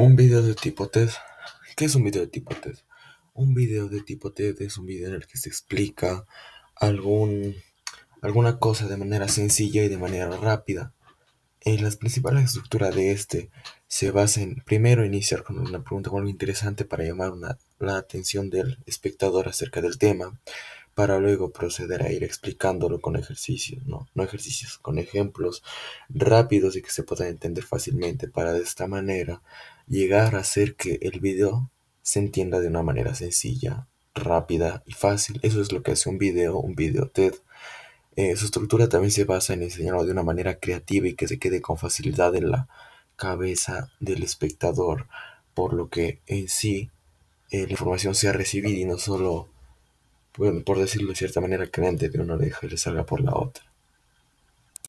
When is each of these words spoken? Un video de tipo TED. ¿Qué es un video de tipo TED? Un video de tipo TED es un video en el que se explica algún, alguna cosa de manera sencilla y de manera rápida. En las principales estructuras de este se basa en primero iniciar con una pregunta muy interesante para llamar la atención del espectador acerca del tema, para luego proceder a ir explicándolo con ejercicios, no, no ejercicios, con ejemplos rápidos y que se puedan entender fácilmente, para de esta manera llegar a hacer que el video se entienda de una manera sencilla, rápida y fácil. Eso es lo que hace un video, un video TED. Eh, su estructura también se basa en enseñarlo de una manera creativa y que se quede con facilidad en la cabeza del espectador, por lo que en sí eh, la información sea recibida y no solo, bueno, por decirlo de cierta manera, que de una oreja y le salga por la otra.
Un 0.00 0.14
video 0.14 0.42
de 0.42 0.54
tipo 0.54 0.88
TED. 0.88 1.10
¿Qué 1.76 1.86
es 1.86 1.96
un 1.96 2.04
video 2.04 2.22
de 2.22 2.28
tipo 2.28 2.54
TED? 2.54 2.76
Un 3.34 3.52
video 3.52 3.88
de 3.88 4.00
tipo 4.00 4.32
TED 4.32 4.62
es 4.62 4.78
un 4.78 4.86
video 4.86 5.08
en 5.08 5.14
el 5.14 5.26
que 5.26 5.38
se 5.38 5.48
explica 5.48 6.24
algún, 6.76 7.56
alguna 8.22 8.60
cosa 8.60 8.86
de 8.86 8.96
manera 8.96 9.26
sencilla 9.26 9.82
y 9.82 9.88
de 9.88 9.98
manera 9.98 10.30
rápida. 10.30 10.92
En 11.62 11.82
las 11.82 11.96
principales 11.96 12.44
estructuras 12.44 12.94
de 12.94 13.10
este 13.10 13.50
se 13.88 14.12
basa 14.12 14.40
en 14.40 14.62
primero 14.64 15.04
iniciar 15.04 15.42
con 15.42 15.58
una 15.58 15.82
pregunta 15.82 16.12
muy 16.12 16.30
interesante 16.30 16.84
para 16.84 17.02
llamar 17.02 17.32
la 17.80 17.96
atención 17.96 18.50
del 18.50 18.78
espectador 18.86 19.48
acerca 19.48 19.80
del 19.80 19.98
tema, 19.98 20.38
para 20.94 21.18
luego 21.18 21.52
proceder 21.52 22.02
a 22.02 22.12
ir 22.12 22.22
explicándolo 22.22 23.00
con 23.00 23.16
ejercicios, 23.16 23.84
no, 23.86 24.08
no 24.14 24.22
ejercicios, 24.22 24.78
con 24.78 24.98
ejemplos 24.98 25.64
rápidos 26.08 26.76
y 26.76 26.82
que 26.82 26.90
se 26.90 27.02
puedan 27.02 27.28
entender 27.28 27.64
fácilmente, 27.64 28.28
para 28.28 28.52
de 28.52 28.62
esta 28.62 28.86
manera 28.86 29.42
llegar 29.88 30.36
a 30.36 30.40
hacer 30.40 30.76
que 30.76 30.98
el 31.02 31.20
video 31.20 31.70
se 32.02 32.18
entienda 32.20 32.60
de 32.60 32.68
una 32.68 32.82
manera 32.82 33.14
sencilla, 33.14 33.86
rápida 34.14 34.82
y 34.86 34.92
fácil. 34.92 35.40
Eso 35.42 35.60
es 35.60 35.72
lo 35.72 35.82
que 35.82 35.92
hace 35.92 36.08
un 36.08 36.18
video, 36.18 36.58
un 36.58 36.74
video 36.74 37.08
TED. 37.08 37.34
Eh, 38.16 38.36
su 38.36 38.46
estructura 38.46 38.88
también 38.88 39.10
se 39.10 39.24
basa 39.24 39.54
en 39.54 39.62
enseñarlo 39.62 40.04
de 40.04 40.12
una 40.12 40.22
manera 40.22 40.58
creativa 40.58 41.06
y 41.08 41.14
que 41.14 41.28
se 41.28 41.38
quede 41.38 41.60
con 41.60 41.78
facilidad 41.78 42.34
en 42.36 42.50
la 42.50 42.68
cabeza 43.16 43.92
del 44.00 44.22
espectador, 44.22 45.06
por 45.54 45.72
lo 45.72 45.88
que 45.88 46.20
en 46.26 46.48
sí 46.48 46.90
eh, 47.50 47.66
la 47.66 47.72
información 47.72 48.14
sea 48.14 48.32
recibida 48.32 48.78
y 48.78 48.84
no 48.84 48.98
solo, 48.98 49.48
bueno, 50.36 50.62
por 50.64 50.78
decirlo 50.78 51.10
de 51.10 51.16
cierta 51.16 51.40
manera, 51.40 51.66
que 51.66 51.80
de 51.80 52.20
una 52.20 52.34
oreja 52.34 52.66
y 52.66 52.70
le 52.70 52.76
salga 52.76 53.04
por 53.04 53.20
la 53.20 53.34
otra. 53.34 53.64